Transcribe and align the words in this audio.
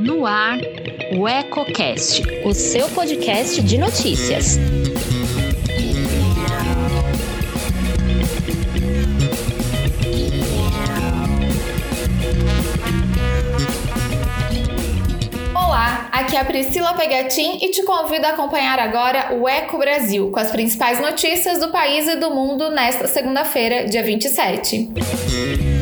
No 0.00 0.24
ar, 0.24 0.58
o 1.16 1.26
EcoCast, 1.26 2.22
o 2.44 2.54
seu 2.54 2.88
podcast 2.90 3.60
de 3.62 3.76
notícias. 3.78 4.58
Olá, 15.54 16.08
aqui 16.12 16.36
é 16.36 16.40
a 16.40 16.44
Priscila 16.44 16.94
Pegatin 16.94 17.58
e 17.60 17.70
te 17.70 17.82
convido 17.82 18.26
a 18.26 18.30
acompanhar 18.30 18.78
agora 18.78 19.34
o 19.34 19.48
Eco 19.48 19.78
Brasil, 19.78 20.30
com 20.30 20.38
as 20.38 20.50
principais 20.50 21.00
notícias 21.00 21.58
do 21.58 21.70
país 21.70 22.06
e 22.06 22.16
do 22.16 22.30
mundo 22.30 22.70
nesta 22.70 23.08
segunda-feira, 23.08 23.86
dia 23.86 24.02
27. 24.02 25.79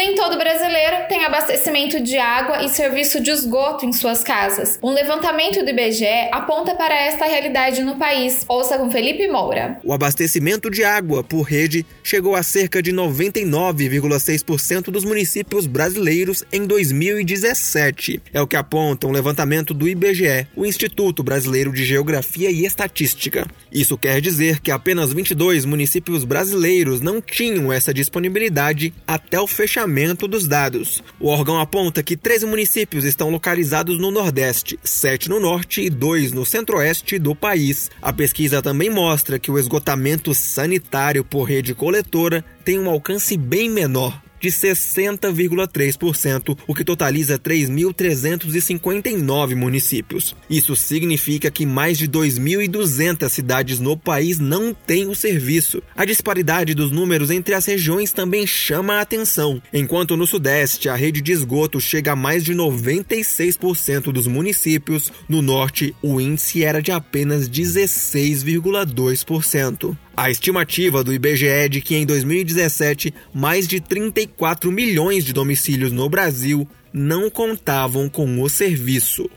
Nem 0.00 0.14
todo 0.14 0.38
brasileiro 0.38 0.96
tem 1.10 1.26
abastecimento 1.26 2.00
de 2.00 2.16
água 2.16 2.64
e 2.64 2.70
serviço 2.70 3.20
de 3.20 3.30
esgoto 3.30 3.84
em 3.84 3.92
suas 3.92 4.24
casas. 4.24 4.78
Um 4.82 4.94
levantamento 4.94 5.62
do 5.62 5.68
IBGE 5.68 6.30
aponta 6.32 6.74
para 6.74 6.98
esta 6.98 7.26
realidade 7.26 7.82
no 7.82 7.96
país. 7.96 8.46
Ouça 8.48 8.78
com 8.78 8.90
Felipe 8.90 9.28
Moura. 9.28 9.78
O 9.84 9.92
abastecimento 9.92 10.70
de 10.70 10.82
água 10.82 11.22
por 11.22 11.42
rede 11.42 11.84
chegou 12.02 12.34
a 12.34 12.42
cerca 12.42 12.82
de 12.82 12.94
99,6% 12.94 14.84
dos 14.84 15.04
municípios 15.04 15.66
brasileiros 15.66 16.46
em 16.50 16.64
2017. 16.64 18.22
É 18.32 18.40
o 18.40 18.46
que 18.46 18.56
aponta 18.56 19.06
um 19.06 19.12
levantamento 19.12 19.74
do 19.74 19.86
IBGE, 19.86 20.46
o 20.56 20.64
Instituto 20.64 21.22
Brasileiro 21.22 21.74
de 21.74 21.84
Geografia 21.84 22.50
e 22.50 22.64
Estatística. 22.64 23.46
Isso 23.70 23.98
quer 23.98 24.22
dizer 24.22 24.60
que 24.60 24.70
apenas 24.70 25.12
22 25.12 25.66
municípios 25.66 26.24
brasileiros 26.24 27.02
não 27.02 27.20
tinham 27.20 27.70
essa 27.70 27.92
disponibilidade 27.92 28.94
até 29.06 29.38
o 29.38 29.46
fechamento 29.46 29.89
dos 30.28 30.46
dados. 30.46 31.02
O 31.18 31.28
órgão 31.28 31.58
aponta 31.58 32.02
que 32.02 32.16
13 32.16 32.46
municípios 32.46 33.04
estão 33.04 33.28
localizados 33.28 33.98
no 33.98 34.10
Nordeste, 34.10 34.78
7 34.82 35.28
no 35.28 35.40
Norte 35.40 35.82
e 35.82 35.90
2 35.90 36.32
no 36.32 36.46
Centro-Oeste 36.46 37.18
do 37.18 37.34
país. 37.34 37.90
A 38.00 38.12
pesquisa 38.12 38.62
também 38.62 38.88
mostra 38.88 39.38
que 39.38 39.50
o 39.50 39.58
esgotamento 39.58 40.34
sanitário 40.34 41.24
por 41.24 41.44
rede 41.44 41.74
coletora 41.74 42.44
tem 42.64 42.78
um 42.78 42.88
alcance 42.88 43.36
bem 43.36 43.68
menor, 43.68 44.20
de 44.40 44.48
60,3%, 44.48 46.58
o 46.66 46.74
que 46.74 46.82
totaliza 46.82 47.38
3.359 47.38 49.54
municípios. 49.54 50.34
Isso 50.48 50.74
significa 50.74 51.50
que 51.50 51.66
mais 51.66 51.98
de 51.98 52.08
2.200 52.08 53.28
cidades 53.28 53.78
no 53.78 53.94
país 53.96 54.38
não 54.38 54.72
têm 54.74 55.08
o 55.08 55.14
serviço. 55.14 55.82
A 55.94 56.06
disparidade 56.06 56.74
dos 56.74 56.90
números 56.90 57.30
entre 57.30 57.54
as 57.54 57.66
regiões 57.66 58.12
também 58.12 58.46
chama 58.46 58.94
a 58.94 59.02
atenção. 59.02 59.60
Enquanto 59.72 60.16
no 60.16 60.26
Sudeste 60.26 60.88
a 60.88 60.96
rede 60.96 61.20
de 61.20 61.32
esgoto 61.32 61.80
chega 61.80 62.12
a 62.12 62.16
mais 62.16 62.42
de 62.42 62.54
96% 62.54 64.10
dos 64.12 64.26
municípios, 64.26 65.12
no 65.28 65.42
Norte 65.42 65.94
o 66.02 66.18
índice 66.20 66.64
era 66.64 66.80
de 66.80 66.90
apenas 66.90 67.46
16,2%. 67.48 69.94
A 70.16 70.30
estimativa 70.30 71.02
do 71.02 71.12
IBGE 71.12 71.46
é 71.46 71.68
de 71.68 71.80
que 71.80 71.96
em 71.96 72.04
2017, 72.04 73.14
mais 73.32 73.66
de 73.66 73.80
34 73.80 74.70
milhões 74.70 75.24
de 75.24 75.32
domicílios 75.32 75.92
no 75.92 76.08
Brasil 76.08 76.68
não 76.92 77.30
contavam 77.30 78.08
com 78.08 78.42
o 78.42 78.48
serviço. 78.48 79.30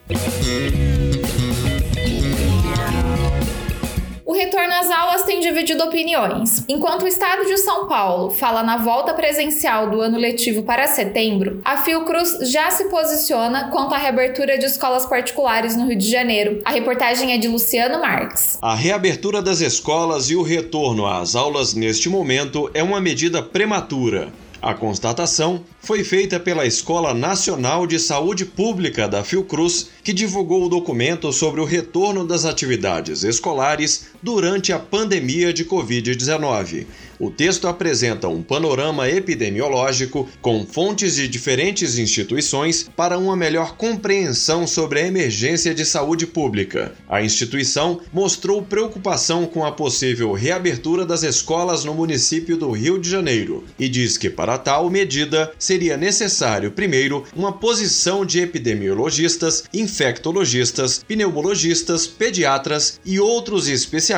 Dividido 5.43 5.83
opiniões. 5.83 6.63
Enquanto 6.67 7.03
o 7.03 7.07
estado 7.07 7.45
de 7.45 7.57
São 7.57 7.87
Paulo 7.87 8.31
fala 8.31 8.63
na 8.63 8.77
volta 8.77 9.13
presencial 9.13 9.89
do 9.89 10.01
ano 10.01 10.17
letivo 10.17 10.63
para 10.63 10.87
setembro, 10.87 11.61
a 11.63 11.77
Fiocruz 11.77 12.49
já 12.49 12.71
se 12.71 12.85
posiciona 12.85 13.69
quanto 13.69 13.93
à 13.93 13.97
reabertura 13.97 14.57
de 14.57 14.65
escolas 14.65 15.05
particulares 15.05 15.75
no 15.75 15.87
Rio 15.87 15.97
de 15.97 16.09
Janeiro. 16.09 16.61
A 16.65 16.71
reportagem 16.71 17.33
é 17.33 17.37
de 17.37 17.47
Luciano 17.47 17.99
Marques. 17.99 18.57
A 18.61 18.73
reabertura 18.73 19.41
das 19.41 19.61
escolas 19.61 20.29
e 20.29 20.35
o 20.35 20.41
retorno 20.41 21.05
às 21.05 21.35
aulas 21.35 21.73
neste 21.73 22.09
momento 22.09 22.71
é 22.73 22.81
uma 22.81 23.01
medida 23.01 23.43
prematura. 23.43 24.31
A 24.63 24.73
constatação 24.73 25.61
foi 25.81 26.05
feita 26.05 26.39
pela 26.39 26.65
Escola 26.65 27.13
Nacional 27.13 27.85
de 27.85 27.99
Saúde 27.99 28.45
Pública 28.45 29.09
da 29.09 29.21
Fiocruz, 29.21 29.89
que 30.01 30.13
divulgou 30.13 30.63
o 30.63 30.69
documento 30.69 31.33
sobre 31.33 31.59
o 31.59 31.65
retorno 31.65 32.25
das 32.25 32.45
atividades 32.45 33.25
escolares 33.25 34.12
durante 34.23 34.71
a 34.71 34.79
pandemia 34.79 35.51
de 35.51 35.65
Covid-19. 35.65 36.85
O 37.19 37.29
texto 37.29 37.67
apresenta 37.67 38.27
um 38.27 38.41
panorama 38.41 39.07
epidemiológico 39.09 40.27
com 40.41 40.65
fontes 40.65 41.15
de 41.15 41.27
diferentes 41.27 41.97
instituições 41.97 42.89
para 42.95 43.17
uma 43.17 43.35
melhor 43.35 43.77
compreensão 43.77 44.65
sobre 44.65 44.99
a 44.99 45.07
emergência 45.07 45.73
de 45.73 45.85
saúde 45.85 46.25
pública. 46.25 46.93
A 47.07 47.21
instituição 47.21 48.01
mostrou 48.11 48.61
preocupação 48.61 49.45
com 49.45 49.65
a 49.65 49.71
possível 49.71 50.33
reabertura 50.33 51.05
das 51.05 51.23
escolas 51.23 51.83
no 51.85 51.93
município 51.93 52.57
do 52.57 52.71
Rio 52.71 52.99
de 52.99 53.09
Janeiro 53.09 53.63
e 53.77 53.87
diz 53.87 54.17
que, 54.17 54.29
para 54.29 54.57
tal 54.57 54.89
medida, 54.89 55.51
seria 55.59 55.95
necessário, 55.95 56.71
primeiro, 56.71 57.23
uma 57.35 57.51
posição 57.51 58.25
de 58.25 58.39
epidemiologistas, 58.39 59.63
infectologistas, 59.73 61.03
pneumologistas, 61.07 62.07
pediatras 62.07 62.99
e 63.05 63.19
outros 63.19 63.67
especialistas 63.67 64.12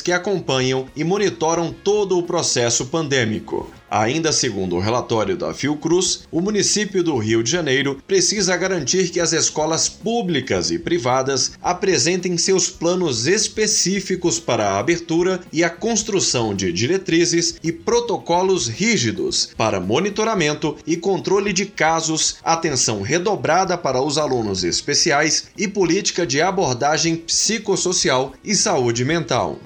que 0.00 0.12
acompanham 0.12 0.86
e 0.94 1.04
monitoram 1.04 1.72
todo 1.72 2.18
o 2.18 2.22
processo 2.22 2.86
pandêmico. 2.86 3.79
Ainda 3.90 4.30
segundo 4.30 4.76
o 4.76 4.80
relatório 4.80 5.36
da 5.36 5.52
Fiocruz, 5.52 6.20
o 6.30 6.40
município 6.40 7.02
do 7.02 7.18
Rio 7.18 7.42
de 7.42 7.50
Janeiro 7.50 8.00
precisa 8.06 8.56
garantir 8.56 9.10
que 9.10 9.18
as 9.18 9.32
escolas 9.32 9.88
públicas 9.88 10.70
e 10.70 10.78
privadas 10.78 11.52
apresentem 11.60 12.38
seus 12.38 12.70
planos 12.70 13.26
específicos 13.26 14.38
para 14.38 14.70
a 14.70 14.78
abertura 14.78 15.40
e 15.52 15.64
a 15.64 15.70
construção 15.70 16.54
de 16.54 16.72
diretrizes 16.72 17.56
e 17.64 17.72
protocolos 17.72 18.68
rígidos 18.68 19.50
para 19.56 19.80
monitoramento 19.80 20.76
e 20.86 20.96
controle 20.96 21.52
de 21.52 21.66
casos, 21.66 22.36
atenção 22.44 23.02
redobrada 23.02 23.76
para 23.76 24.00
os 24.00 24.18
alunos 24.18 24.62
especiais 24.62 25.48
e 25.58 25.66
política 25.66 26.24
de 26.24 26.40
abordagem 26.40 27.16
psicossocial 27.16 28.34
e 28.44 28.54
saúde 28.54 29.04
mental. 29.04 29.58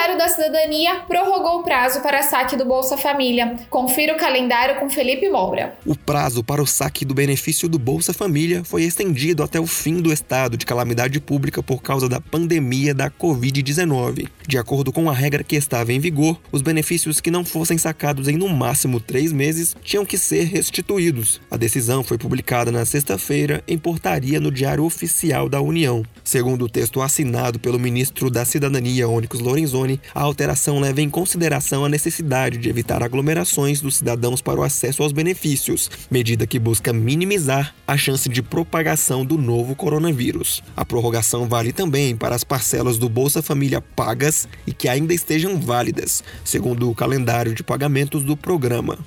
Ministério 0.00 0.18
da 0.18 0.28
Cidadania 0.30 1.00
prorrogou 1.06 1.60
o 1.60 1.62
prazo 1.62 2.00
para 2.00 2.22
saque 2.22 2.56
do 2.56 2.64
Bolsa 2.64 2.96
Família. 2.96 3.56
Confira 3.68 4.14
o 4.14 4.18
calendário 4.18 4.80
com 4.80 4.88
Felipe 4.88 5.28
Moura. 5.28 5.76
O 5.84 5.94
prazo 5.94 6.42
para 6.42 6.62
o 6.62 6.66
saque 6.66 7.04
do 7.04 7.12
benefício 7.12 7.68
do 7.68 7.78
Bolsa 7.78 8.14
Família 8.14 8.64
foi 8.64 8.84
estendido 8.84 9.42
até 9.42 9.60
o 9.60 9.66
fim 9.66 10.00
do 10.00 10.10
estado 10.10 10.56
de 10.56 10.64
calamidade 10.64 11.20
pública 11.20 11.62
por 11.62 11.82
causa 11.82 12.08
da 12.08 12.18
pandemia 12.18 12.94
da 12.94 13.10
Covid-19. 13.10 14.26
De 14.48 14.56
acordo 14.56 14.90
com 14.90 15.10
a 15.10 15.12
regra 15.12 15.44
que 15.44 15.54
estava 15.54 15.92
em 15.92 16.00
vigor, 16.00 16.40
os 16.50 16.62
benefícios 16.62 17.20
que 17.20 17.30
não 17.30 17.44
fossem 17.44 17.76
sacados 17.76 18.26
em 18.26 18.38
no 18.38 18.48
máximo 18.48 19.00
três 19.00 19.34
meses 19.34 19.76
tinham 19.82 20.06
que 20.06 20.16
ser 20.16 20.44
restituídos. 20.44 21.42
A 21.50 21.58
decisão 21.58 22.02
foi 22.02 22.16
publicada 22.16 22.72
na 22.72 22.86
sexta-feira 22.86 23.62
em 23.68 23.76
portaria 23.76 24.40
no 24.40 24.50
Diário 24.50 24.82
Oficial 24.82 25.46
da 25.46 25.60
União. 25.60 26.02
Segundo 26.24 26.64
o 26.64 26.70
texto 26.70 27.02
assinado 27.02 27.58
pelo 27.58 27.78
ministro 27.78 28.30
da 28.30 28.46
Cidadania, 28.46 29.06
Onyx 29.06 29.38
Lorenzoni, 29.38 29.89
a 30.14 30.20
alteração 30.20 30.78
leva 30.78 31.00
em 31.00 31.08
consideração 31.08 31.84
a 31.84 31.88
necessidade 31.88 32.58
de 32.58 32.68
evitar 32.68 33.02
aglomerações 33.02 33.80
dos 33.80 33.96
cidadãos 33.96 34.42
para 34.42 34.60
o 34.60 34.62
acesso 34.62 35.02
aos 35.02 35.12
benefícios, 35.12 35.90
medida 36.10 36.46
que 36.46 36.58
busca 36.58 36.92
minimizar 36.92 37.74
a 37.86 37.96
chance 37.96 38.28
de 38.28 38.42
propagação 38.42 39.24
do 39.24 39.38
novo 39.38 39.74
coronavírus. 39.74 40.62
A 40.76 40.84
prorrogação 40.84 41.48
vale 41.48 41.72
também 41.72 42.14
para 42.14 42.34
as 42.34 42.44
parcelas 42.44 42.98
do 42.98 43.08
Bolsa 43.08 43.42
Família 43.42 43.80
pagas 43.80 44.46
e 44.66 44.72
que 44.72 44.88
ainda 44.88 45.14
estejam 45.14 45.58
válidas, 45.58 46.22
segundo 46.44 46.90
o 46.90 46.94
calendário 46.94 47.54
de 47.54 47.62
pagamentos 47.62 48.22
do 48.22 48.36
programa. 48.36 48.98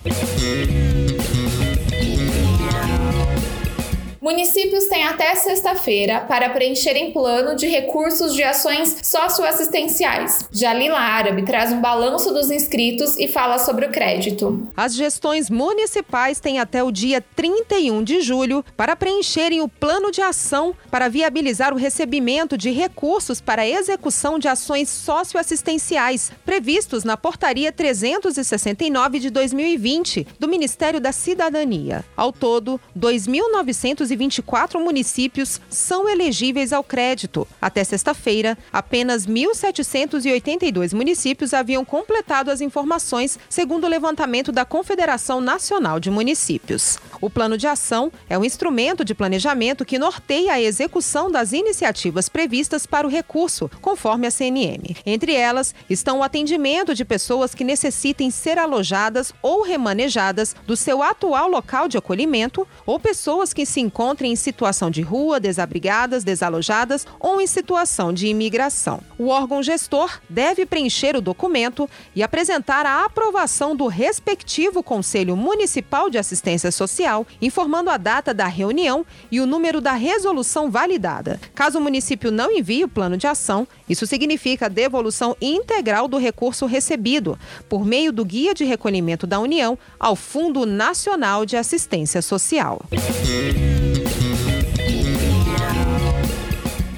Municípios 4.24 4.86
têm 4.86 5.04
até 5.04 5.36
sexta-feira 5.36 6.22
para 6.22 6.50
preencherem 6.52 7.12
plano 7.12 7.58
de 7.58 7.68
recursos 7.68 8.34
de 8.34 8.42
ações 8.42 8.96
socioassistenciais. 9.04 10.48
Jalila 10.50 10.98
Árabe 10.98 11.44
traz 11.44 11.74
um 11.74 11.82
balanço 11.82 12.34
dos 12.34 12.50
inscritos 12.50 13.18
e 13.18 13.28
fala 13.28 13.60
sobre 13.60 13.86
o 13.86 13.92
crédito. 13.92 14.66
As 14.78 14.96
gestões 14.96 15.50
municipais 15.50 16.40
têm 16.40 16.58
até 16.58 16.82
o 16.82 16.90
dia 16.90 17.22
31 17.36 18.02
de 18.02 18.22
julho 18.22 18.64
para 18.78 18.96
preencherem 18.96 19.60
o 19.60 19.68
plano 19.68 20.10
de 20.10 20.22
ação 20.22 20.74
para 20.90 21.10
viabilizar 21.10 21.74
o 21.74 21.78
recebimento 21.78 22.58
de 22.58 22.72
recursos 22.72 23.42
para 23.42 23.68
execução 23.68 24.40
de 24.40 24.48
ações 24.48 24.88
socioassistenciais 24.88 26.32
previstos 26.46 27.04
na 27.04 27.18
Portaria 27.18 27.74
369 27.74 29.20
de 29.20 29.30
2020 29.30 30.26
do 30.40 30.48
Ministério 30.48 31.02
da 31.02 31.12
Cidadania. 31.12 32.06
Ao 32.16 32.32
todo, 32.32 32.80
2.900 32.98 34.13
1.524 34.18 34.80
municípios 34.80 35.60
são 35.70 36.08
elegíveis 36.08 36.74
ao 36.74 36.84
crédito. 36.84 37.48
Até 37.62 37.84
sexta-feira, 37.84 38.58
apenas 38.72 39.26
1.782 39.28 40.94
municípios 40.94 41.54
haviam 41.54 41.84
completado 41.84 42.52
as 42.52 42.62
informações, 42.62 43.38
segundo 43.50 43.86
o 43.86 43.90
levantamento 43.90 44.52
da 44.52 44.66
Confederação 44.66 45.42
Nacional 45.42 46.00
de 46.00 46.10
Municípios. 46.10 46.98
O 47.20 47.30
Plano 47.30 47.58
de 47.58 47.68
Ação 47.68 48.12
é 48.30 48.38
um 48.38 48.46
instrumento 48.46 49.04
de 49.06 49.16
planejamento 49.16 49.86
que 49.86 50.00
norteia 50.00 50.54
a 50.54 50.62
execução 50.62 51.32
das 51.32 51.54
iniciativas 51.54 52.30
previstas 52.30 52.86
para 52.86 53.08
o 53.08 53.10
recurso, 53.10 53.70
conforme 53.82 54.28
a 54.28 54.32
CNM. 54.32 54.96
Entre 55.06 55.34
elas 55.34 55.74
estão 55.90 56.20
o 56.20 56.24
atendimento 56.24 56.94
de 56.94 57.06
pessoas 57.06 57.56
que 57.56 57.64
necessitem 57.64 58.30
ser 58.30 58.58
alojadas 58.58 59.34
ou 59.42 59.64
remanejadas 59.64 60.56
do 60.66 60.76
seu 60.76 61.02
atual 61.02 61.48
local 61.48 61.88
de 61.88 61.98
acolhimento 61.98 62.68
ou 62.86 63.00
pessoas 63.00 63.54
que 63.54 63.66
se 63.66 63.80
encontrem 64.04 64.34
em 64.34 64.36
situação 64.36 64.92
de 64.92 65.02
rua, 65.02 65.40
desabrigadas, 65.40 66.26
desalojadas 66.26 67.08
ou 67.22 67.40
em 67.40 67.48
situação 67.48 68.12
de 68.12 68.28
imigração. 68.28 69.00
O 69.18 69.30
órgão 69.30 69.64
gestor 69.64 70.20
deve 70.30 70.66
preencher 70.66 71.16
o 71.16 71.22
documento 71.22 71.90
e 72.14 72.22
apresentar 72.22 72.86
a 72.86 73.06
aprovação 73.06 73.74
do 73.74 73.88
respectivo 73.88 74.84
Conselho 74.84 75.38
Municipal 75.38 76.10
de 76.10 76.18
Assistência 76.18 76.70
Social, 76.70 77.26
informando 77.42 77.90
a 77.90 77.96
data 77.96 78.34
da 78.34 78.46
reunião 78.46 79.06
e 79.32 79.40
o 79.40 79.46
número 79.46 79.80
da 79.80 79.94
resolução 79.94 80.70
validada. 80.70 81.40
Caso 81.56 81.80
o 81.80 81.82
município 81.82 82.30
não 82.30 82.52
envie 82.52 82.84
o 82.84 82.90
plano 82.90 83.16
de 83.16 83.26
ação, 83.26 83.66
isso 83.88 84.06
significa 84.06 84.66
a 84.66 84.70
devolução 84.70 85.34
integral 85.42 86.10
do 86.10 86.18
recurso 86.18 86.66
recebido, 86.66 87.40
por 87.70 87.86
meio 87.86 88.12
do 88.12 88.26
Guia 88.26 88.54
de 88.54 88.66
Recolhimento 88.66 89.26
da 89.26 89.40
União, 89.40 89.80
ao 89.98 90.14
Fundo 90.14 90.66
Nacional 90.66 91.46
de 91.46 91.56
Assistência 91.56 92.22
Social. 92.22 92.82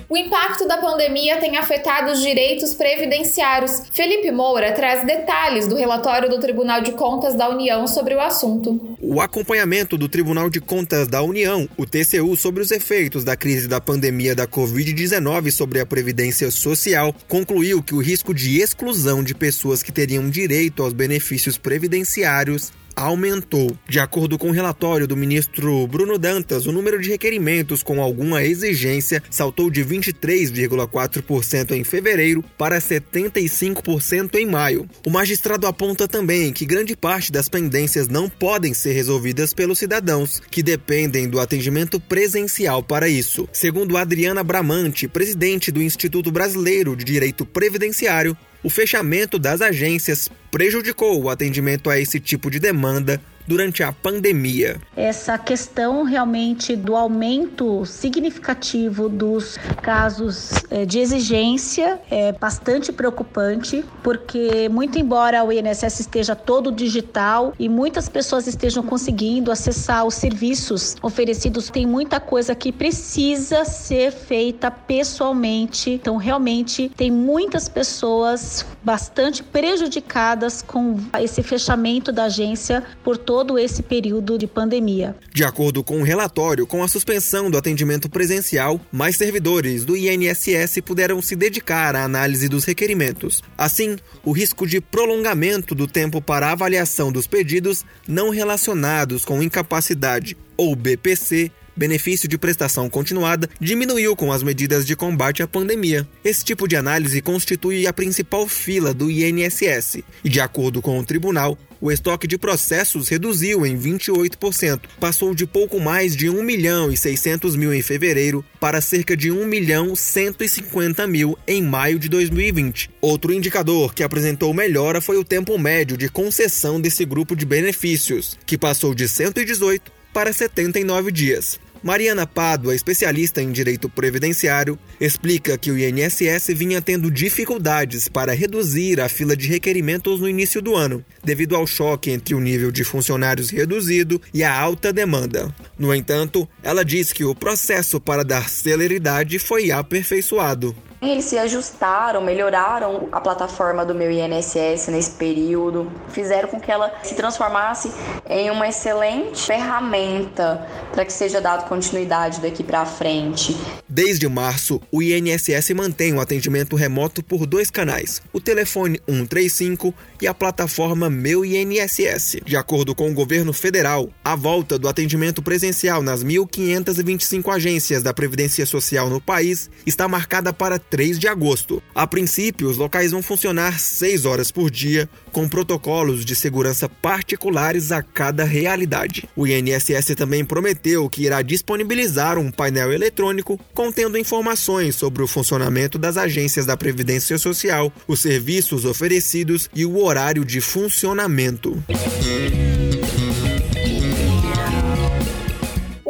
O 0.07 0.15
impacto 0.15 0.67
da 0.67 0.77
pandemia 0.77 1.37
tem 1.37 1.57
afetado 1.57 2.11
os 2.11 2.21
direitos 2.21 2.75
previdenciários. 2.75 3.81
Felipe 3.91 4.31
Moura 4.31 4.71
traz 4.71 5.05
detalhes 5.05 5.67
do 5.67 5.75
relatório 5.75 6.29
do 6.29 6.39
Tribunal 6.39 6.81
de 6.81 6.91
Contas 6.91 7.33
da 7.33 7.49
União 7.49 7.87
sobre 7.87 8.13
o 8.13 8.19
assunto. 8.19 8.95
O 9.01 9.19
acompanhamento 9.19 9.97
do 9.97 10.07
Tribunal 10.07 10.49
de 10.49 10.61
Contas 10.61 11.07
da 11.07 11.23
União, 11.23 11.67
o 11.75 11.85
TCU, 11.85 12.35
sobre 12.35 12.61
os 12.61 12.69
efeitos 12.69 13.23
da 13.23 13.35
crise 13.35 13.67
da 13.67 13.81
pandemia 13.81 14.35
da 14.35 14.47
Covid-19 14.47 15.49
sobre 15.49 15.79
a 15.79 15.85
Previdência 15.85 16.51
Social, 16.51 17.13
concluiu 17.27 17.81
que 17.81 17.95
o 17.95 18.01
risco 18.01 18.33
de 18.33 18.59
exclusão 18.61 19.23
de 19.23 19.33
pessoas 19.33 19.81
que 19.81 19.91
teriam 19.91 20.29
direito 20.29 20.83
aos 20.83 20.93
benefícios 20.93 21.57
previdenciários 21.57 22.71
aumentou. 22.95 23.75
De 23.87 23.99
acordo 23.99 24.37
com 24.37 24.49
o 24.49 24.53
relatório 24.53 25.07
do 25.07 25.17
ministro 25.17 25.85
Bruno 25.87 26.17
Dantas, 26.17 26.65
o 26.65 26.71
número 26.71 27.01
de 27.01 27.09
requerimentos 27.09 27.83
com 27.83 28.01
alguma 28.01 28.43
exigência 28.43 29.21
saltou 29.29 29.69
de 29.69 29.83
23,4% 29.83 31.71
em 31.71 31.83
fevereiro 31.83 32.43
para 32.57 32.79
75% 32.79 34.35
em 34.35 34.45
maio. 34.45 34.87
O 35.05 35.09
magistrado 35.09 35.67
aponta 35.67 36.07
também 36.07 36.53
que 36.53 36.65
grande 36.65 36.95
parte 36.95 37.31
das 37.31 37.49
pendências 37.49 38.07
não 38.07 38.29
podem 38.29 38.73
ser 38.73 38.93
resolvidas 38.93 39.53
pelos 39.53 39.79
cidadãos, 39.79 40.41
que 40.49 40.63
dependem 40.63 41.27
do 41.27 41.39
atendimento 41.39 41.99
presencial 41.99 42.81
para 42.81 43.09
isso. 43.09 43.47
Segundo 43.51 43.97
Adriana 43.97 44.43
Bramante, 44.43 45.07
presidente 45.07 45.71
do 45.71 45.81
Instituto 45.81 46.31
Brasileiro 46.31 46.95
de 46.95 47.03
Direito 47.03 47.45
Previdenciário, 47.45 48.37
o 48.63 48.69
fechamento 48.69 49.37
das 49.37 49.61
agências 49.61 50.27
prejudicou 50.55 51.21
o 51.21 51.29
atendimento 51.29 51.89
a 51.89 51.99
esse 51.99 52.17
tipo 52.17 52.49
de 52.49 52.61
demanda 52.61 53.19
durante 53.47 53.83
a 53.83 53.91
pandemia. 53.91 54.81
Essa 54.95 55.37
questão 55.37 56.03
realmente 56.03 56.75
do 56.75 56.95
aumento 56.95 57.85
significativo 57.85 59.07
dos 59.07 59.57
casos 59.81 60.51
eh, 60.69 60.85
de 60.85 60.99
exigência 60.99 61.99
é 62.09 62.31
bastante 62.31 62.91
preocupante, 62.91 63.83
porque 64.03 64.67
muito 64.69 64.97
embora 64.97 65.43
o 65.43 65.51
INSS 65.51 65.99
esteja 65.99 66.35
todo 66.35 66.71
digital 66.71 67.53
e 67.59 67.69
muitas 67.69 68.09
pessoas 68.09 68.47
estejam 68.47 68.83
conseguindo 68.83 69.51
acessar 69.51 70.05
os 70.05 70.15
serviços 70.15 70.95
oferecidos, 71.01 71.69
tem 71.69 71.85
muita 71.85 72.19
coisa 72.19 72.55
que 72.55 72.71
precisa 72.71 73.63
ser 73.65 74.11
feita 74.11 74.71
pessoalmente. 74.71 75.91
Então, 75.91 76.17
realmente 76.17 76.91
tem 76.95 77.11
muitas 77.11 77.69
pessoas 77.69 78.65
bastante 78.83 79.43
prejudicadas 79.43 80.61
com 80.61 80.97
esse 81.19 81.41
fechamento 81.43 82.11
da 82.11 82.25
agência 82.25 82.83
por 83.03 83.17
todo 83.17 83.34
todo 83.35 83.59
esse 83.59 83.83
período 83.83 84.37
de 84.37 84.47
pandemia. 84.47 85.13
De 85.33 85.43
acordo 85.43 85.83
com 85.83 85.97
o 85.97 85.99
um 85.99 86.03
relatório, 86.03 86.65
com 86.65 86.81
a 86.81 86.87
suspensão 86.87 87.51
do 87.51 87.57
atendimento 87.57 88.09
presencial, 88.09 88.79
mais 88.89 89.17
servidores 89.17 89.83
do 89.83 89.97
INSS 89.97 90.79
puderam 90.79 91.21
se 91.21 91.35
dedicar 91.35 91.97
à 91.97 92.05
análise 92.05 92.47
dos 92.47 92.63
requerimentos. 92.63 93.43
Assim, 93.57 93.97
o 94.23 94.31
risco 94.31 94.65
de 94.65 94.79
prolongamento 94.79 95.75
do 95.75 95.85
tempo 95.85 96.21
para 96.21 96.53
avaliação 96.53 97.11
dos 97.11 97.27
pedidos 97.27 97.83
não 98.07 98.29
relacionados 98.29 99.25
com 99.25 99.43
incapacidade 99.43 100.37
ou 100.55 100.73
BPC 100.73 101.51
benefício 101.75 102.27
de 102.27 102.37
prestação 102.37 102.89
continuada, 102.89 103.49
diminuiu 103.59 104.15
com 104.15 104.31
as 104.31 104.43
medidas 104.43 104.85
de 104.85 104.95
combate 104.95 105.43
à 105.43 105.47
pandemia. 105.47 106.07
Esse 106.23 106.43
tipo 106.43 106.67
de 106.67 106.75
análise 106.75 107.21
constitui 107.21 107.87
a 107.87 107.93
principal 107.93 108.47
fila 108.47 108.93
do 108.93 109.09
INSS 109.09 110.03
e, 110.23 110.29
de 110.29 110.39
acordo 110.39 110.81
com 110.81 110.99
o 110.99 111.05
tribunal, 111.05 111.57
o 111.85 111.91
estoque 111.91 112.25
de 112.25 112.37
processos 112.37 113.09
reduziu 113.09 113.65
em 113.65 113.77
28%, 113.77 114.81
passou 114.99 115.35
de 115.35 115.45
pouco 115.45 115.79
mais 115.79 116.15
de 116.15 116.29
1 116.29 116.41
milhão 116.41 116.91
e 116.91 116.97
600 116.97 117.55
mil 117.55 117.73
em 117.73 117.81
fevereiro 117.81 118.43
para 118.59 118.81
cerca 118.81 119.15
de 119.15 119.31
1 119.31 119.45
milhão 119.45 119.95
150 119.95 121.05
mil 121.05 121.37
em 121.47 121.61
maio 121.61 121.99
de 121.99 122.09
2020. 122.09 122.89
Outro 123.01 123.33
indicador 123.33 123.93
que 123.93 124.03
apresentou 124.03 124.53
melhora 124.53 125.01
foi 125.01 125.17
o 125.17 125.23
tempo 125.23 125.57
médio 125.57 125.97
de 125.97 126.09
concessão 126.09 126.79
desse 126.79 127.05
grupo 127.05 127.35
de 127.35 127.45
benefícios, 127.45 128.37
que 128.45 128.57
passou 128.57 128.95
de 128.95 129.07
118 129.07 129.91
para 130.13 130.31
79 130.31 131.11
dias. 131.11 131.59
Mariana 131.85 132.25
Pádua, 132.25 132.73
especialista 132.73 133.43
em 133.43 133.51
direito 133.51 133.87
previdenciário, 133.87 134.75
explica 134.99 135.55
que 135.55 135.69
o 135.69 135.77
INSS 135.77 136.47
vinha 136.55 136.81
tendo 136.81 137.11
dificuldades 137.11 138.07
para 138.07 138.33
reduzir 138.33 138.99
a 138.99 139.07
fila 139.07 139.37
de 139.37 139.47
requerimentos 139.47 140.19
no 140.19 140.27
início 140.27 140.63
do 140.63 140.75
ano, 140.75 141.05
devido 141.23 141.55
ao 141.55 141.67
choque 141.67 142.09
entre 142.09 142.33
o 142.33 142.39
nível 142.39 142.71
de 142.71 142.83
funcionários 142.83 143.51
reduzido 143.51 144.19
e 144.33 144.43
a 144.43 144.51
alta 144.51 144.91
demanda. 144.91 145.53
No 145.77 145.93
entanto, 145.93 146.49
ela 146.63 146.83
diz 146.83 147.13
que 147.13 147.23
o 147.23 147.35
processo 147.35 148.01
para 148.01 148.23
dar 148.23 148.49
celeridade 148.49 149.37
foi 149.37 149.69
aperfeiçoado. 149.69 150.75
Eles 151.09 151.25
se 151.25 151.37
ajustaram, 151.37 152.21
melhoraram 152.21 153.07
a 153.11 153.21
plataforma 153.21 153.85
do 153.85 153.93
meu 153.93 154.11
INSS 154.11 154.87
nesse 154.87 155.11
período, 155.11 155.91
fizeram 156.09 156.49
com 156.49 156.59
que 156.59 156.71
ela 156.71 156.91
se 157.03 157.15
transformasse 157.15 157.91
em 158.27 158.49
uma 158.49 158.67
excelente 158.67 159.45
ferramenta 159.45 160.65
para 160.91 161.05
que 161.05 161.13
seja 161.13 161.39
dado 161.39 161.67
continuidade 161.67 162.41
daqui 162.41 162.63
para 162.63 162.85
frente. 162.85 163.55
Desde 163.87 164.27
março, 164.27 164.81
o 164.91 165.01
INSS 165.01 165.71
mantém 165.75 166.13
o 166.13 166.19
atendimento 166.19 166.75
remoto 166.75 167.23
por 167.23 167.45
dois 167.45 167.69
canais: 167.69 168.21
o 168.33 168.41
telefone 168.41 168.99
135 169.07 169.93
e 170.21 170.27
a 170.27 170.33
plataforma 170.33 171.09
Meu 171.09 171.45
INSS. 171.45 172.37
De 172.43 172.57
acordo 172.57 172.95
com 172.95 173.09
o 173.09 173.13
governo 173.13 173.53
federal, 173.53 174.09
a 174.23 174.35
volta 174.35 174.79
do 174.79 174.87
atendimento 174.87 175.41
presencial 175.41 176.01
nas 176.01 176.23
1.525 176.23 177.53
agências 177.53 178.01
da 178.01 178.13
Previdência 178.13 178.65
Social 178.65 179.09
no 179.09 179.21
país 179.21 179.69
está 179.85 180.07
marcada 180.07 180.51
para 180.51 180.79
3 180.95 181.19
de 181.19 181.27
agosto. 181.27 181.83
A 181.93 182.07
princípio, 182.07 182.69
os 182.69 182.77
locais 182.77 183.11
vão 183.11 183.21
funcionar 183.21 183.77
6 183.77 184.23
horas 184.23 184.49
por 184.49 184.71
dia, 184.71 185.09
com 185.29 185.45
protocolos 185.45 186.23
de 186.23 186.33
segurança 186.37 186.87
particulares 186.87 187.91
a 187.91 188.01
cada 188.01 188.45
realidade. 188.45 189.27
O 189.35 189.45
INSS 189.45 190.15
também 190.15 190.45
prometeu 190.45 191.09
que 191.09 191.23
irá 191.23 191.41
disponibilizar 191.41 192.39
um 192.39 192.49
painel 192.49 192.93
eletrônico 192.93 193.59
contendo 193.73 194.17
informações 194.17 194.95
sobre 194.95 195.21
o 195.21 195.27
funcionamento 195.27 195.97
das 195.97 196.15
agências 196.15 196.65
da 196.65 196.77
Previdência 196.77 197.37
Social, 197.37 197.91
os 198.07 198.21
serviços 198.21 198.85
oferecidos 198.85 199.69
e 199.75 199.85
o 199.85 200.01
horário 200.01 200.45
de 200.45 200.61
funcionamento. 200.61 201.77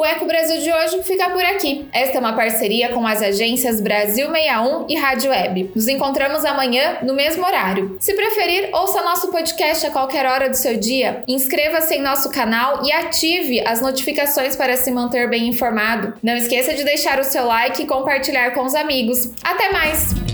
O 0.06 0.08
Eco 0.08 0.28
Brasil 0.28 0.62
de 0.62 0.72
hoje 0.72 1.02
fica 1.02 1.32
por 1.32 1.44
aqui. 1.44 1.88
Esta 1.92 2.18
é 2.18 2.20
uma 2.20 2.34
parceria 2.34 2.90
com 2.90 3.08
as 3.08 3.24
agências 3.24 3.82
Brasil 3.82 4.28
61 4.28 4.86
e 4.88 4.96
Rádio 4.96 5.32
Web. 5.32 5.72
Nos 5.76 5.88
encontramos 5.88 6.46
amanhã 6.46 7.00
no 7.02 7.16
mesmo 7.16 7.44
horário. 7.44 7.98
Se 8.00 8.14
preferir, 8.14 8.70
ouça 8.72 9.02
nosso 9.02 9.32
podcast 9.32 9.88
a 9.88 9.90
qualquer 9.90 10.28
hora 10.28 10.48
do 10.48 10.56
seu 10.56 10.78
dia. 10.78 11.24
Inscreva-se 11.28 11.96
em 11.96 12.04
nosso 12.04 12.30
canal 12.30 12.86
e 12.86 12.92
ative 12.92 13.66
as 13.66 13.82
notificações 13.82 14.56
para 14.56 14.78
se 14.78 14.92
manter 14.92 15.28
bem 15.28 15.48
informado. 15.48 16.14
Não 16.22 16.38
esqueça 16.38 16.76
de 16.76 16.84
deixar 16.84 17.20
o 17.20 17.24
seu 17.24 17.44
like 17.44 17.82
e 17.82 17.88
compartilhar 17.88 18.52
com 18.52 18.62
os 18.62 18.76
amigos. 18.76 19.32
Até 19.44 19.72
mais! 19.72 20.25